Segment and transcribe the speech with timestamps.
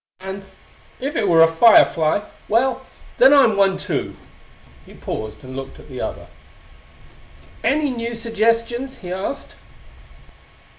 [0.19, 0.45] And
[0.99, 2.87] if it was a fire fly well,
[3.19, 4.15] then I'm one too."
[4.83, 6.25] He paused, and looked at the other.
[7.63, 9.53] "Any new suggestions?" he asked.